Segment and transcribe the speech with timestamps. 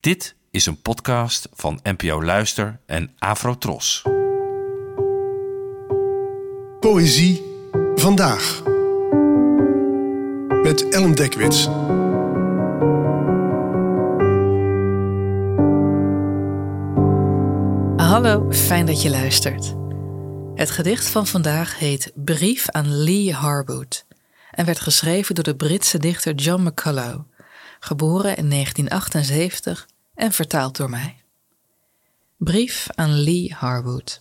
[0.00, 4.02] Dit is een podcast van NPO Luister en Afrotros.
[6.80, 7.42] Poëzie
[7.94, 8.62] vandaag.
[10.62, 11.64] Met Ellen Dekwits.
[18.06, 19.74] Hallo, fijn dat je luistert.
[20.54, 24.06] Het gedicht van vandaag heet Brief aan Lee Harwood
[24.50, 27.20] en werd geschreven door de Britse dichter John McCullough,
[27.80, 29.88] geboren in 1978
[30.20, 31.22] en vertaald door mij.
[32.36, 34.20] Brief aan Lee Harwood.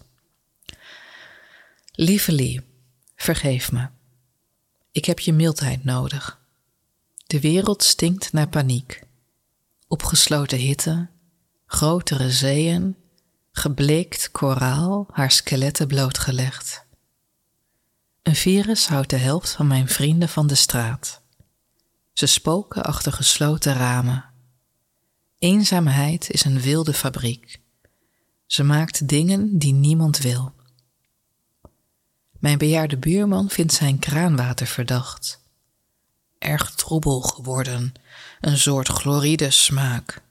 [1.91, 2.61] Lieve Lee,
[3.15, 3.87] vergeef me.
[4.91, 6.39] Ik heb je mildheid nodig.
[7.27, 9.03] De wereld stinkt naar paniek.
[9.87, 11.09] Opgesloten hitte,
[11.65, 12.95] grotere zeeën,
[13.51, 16.85] gebleekt koraal, haar skeletten blootgelegd.
[18.23, 21.21] Een virus houdt de helft van mijn vrienden van de straat.
[22.13, 24.28] Ze spoken achter gesloten ramen.
[25.39, 27.61] Eenzaamheid is een wilde fabriek.
[28.45, 30.53] Ze maakt dingen die niemand wil.
[32.39, 35.39] Mijn bejaarde buurman vindt zijn kraanwater verdacht.
[36.37, 37.93] Erg troebel geworden,
[38.39, 40.21] een soort chloride smaak.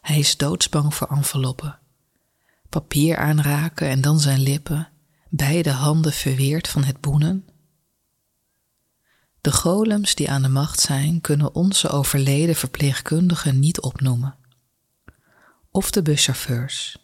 [0.00, 1.78] Hij is doodsbang voor enveloppen.
[2.68, 4.88] Papier aanraken en dan zijn lippen,
[5.28, 7.48] beide handen verweerd van het boenen.
[9.46, 14.36] De golems die aan de macht zijn, kunnen onze overleden verpleegkundigen niet opnoemen.
[15.70, 16.98] Of de buschauffeurs.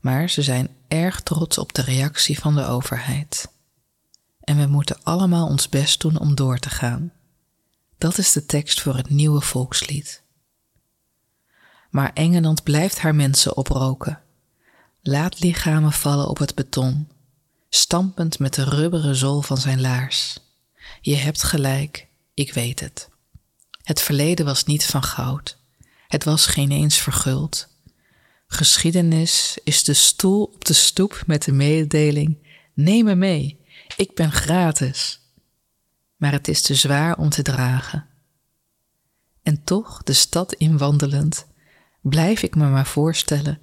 [0.00, 3.48] Maar ze zijn erg trots op de reactie van de overheid.
[4.40, 7.12] En we moeten allemaal ons best doen om door te gaan.
[7.98, 10.22] Dat is de tekst voor het nieuwe volkslied.
[11.90, 14.20] Maar Engeland blijft haar mensen oproken.
[15.02, 17.08] Laat lichamen vallen op het beton,
[17.68, 20.42] stampend met de rubberen zool van zijn laars.
[21.00, 23.08] Je hebt gelijk, ik weet het.
[23.82, 25.58] Het verleden was niet van goud.
[26.08, 27.68] Het was geen eens verguld.
[28.46, 33.60] Geschiedenis is de stoel op de stoep met de mededeling: neem me mee,
[33.96, 35.20] ik ben gratis.
[36.16, 38.06] Maar het is te zwaar om te dragen.
[39.42, 41.46] En toch, de stad inwandelend,
[42.00, 43.58] blijf ik me maar voorstellen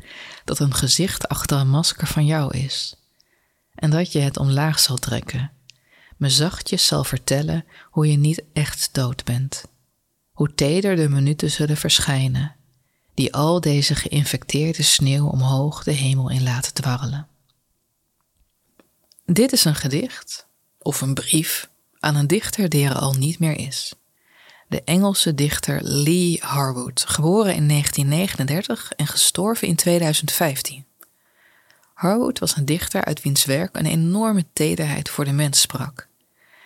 [0.45, 2.95] dat een gezicht achter een masker van jou is.
[3.75, 5.51] En dat je het omlaag zal trekken
[6.21, 9.63] me zachtjes zal vertellen hoe je niet echt dood bent.
[10.31, 12.55] Hoe teder de minuten zullen verschijnen,
[13.13, 17.27] die al deze geïnfecteerde sneeuw omhoog de hemel in laten dwarrelen.
[19.25, 23.57] Dit is een gedicht, of een brief, aan een dichter die er al niet meer
[23.57, 23.93] is.
[24.67, 30.85] De Engelse dichter Lee Harwood, geboren in 1939 en gestorven in 2015.
[31.93, 36.09] Harwood was een dichter uit wiens werk een enorme tederheid voor de mens sprak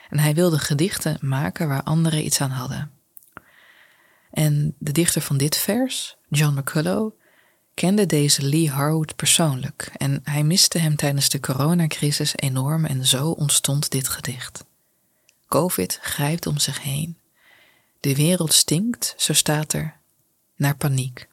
[0.10, 2.92] en hij wilde gedichten maken waar anderen iets aan hadden.
[4.32, 7.16] En de dichter van dit vers, John McCullough,
[7.74, 13.30] kende deze Lee Harwood persoonlijk en hij miste hem tijdens de coronacrisis enorm en zo
[13.30, 14.66] ontstond dit gedicht.
[15.48, 17.18] Covid grijpt om zich heen.
[18.00, 19.98] De wereld stinkt, zo staat er,
[20.56, 21.28] naar paniek.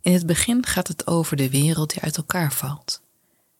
[0.00, 3.00] In het begin gaat het over de wereld die uit elkaar valt.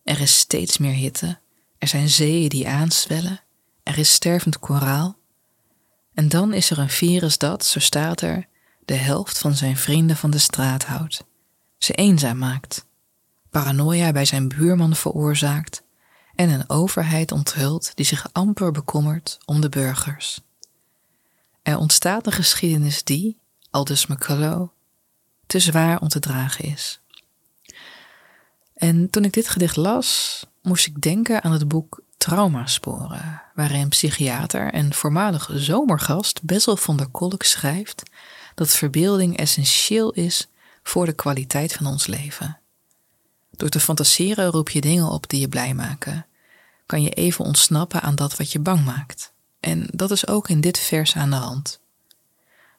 [0.03, 1.39] Er is steeds meer hitte,
[1.79, 3.41] er zijn zeeën die aanzwellen,
[3.89, 5.17] er is stervend koraal.
[6.15, 8.47] En dan is er een virus dat, zo staat er,
[8.85, 11.25] de helft van zijn vrienden van de straat houdt,
[11.79, 12.87] ze eenzaam maakt,
[13.51, 15.83] paranoia bij zijn buurman veroorzaakt
[16.35, 20.41] en een overheid onthult die zich amper bekommert om de burgers.
[21.63, 23.39] Er ontstaat een geschiedenis die,
[23.71, 24.73] aldus McCullough,
[25.47, 27.01] te zwaar om te dragen is.
[28.75, 34.73] En toen ik dit gedicht las, moest ik denken aan het boek Traumasporen, waarin psychiater
[34.73, 38.03] en voormalig zomergast Bessel van der Kolk schrijft
[38.55, 40.49] dat verbeelding essentieel is
[40.83, 42.59] voor de kwaliteit van ons leven.
[43.51, 46.27] Door te fantaseren roep je dingen op die je blij maken.
[46.87, 49.33] Kan je even ontsnappen aan dat wat je bang maakt.
[49.61, 51.81] En dat is ook in dit vers aan de hand.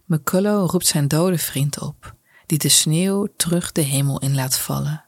[0.06, 5.06] McCullough roept zijn dode vriend op, die de sneeuw terug de hemel in laat vallen.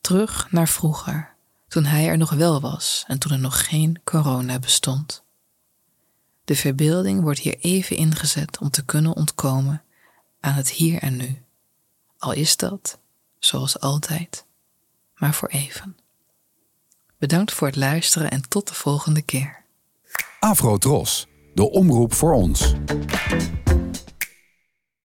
[0.00, 1.36] Terug naar vroeger,
[1.68, 5.22] toen hij er nog wel was en toen er nog geen corona bestond.
[6.44, 9.82] De verbeelding wordt hier even ingezet om te kunnen ontkomen
[10.40, 11.42] aan het hier en nu.
[12.18, 12.98] Al is dat,
[13.38, 14.46] zoals altijd,
[15.14, 15.96] maar voor even.
[17.18, 19.64] Bedankt voor het luisteren en tot de volgende keer.
[20.40, 22.74] Afro Tros, de omroep voor ons.